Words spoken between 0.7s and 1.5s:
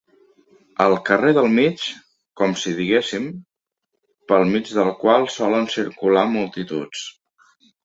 El carrer del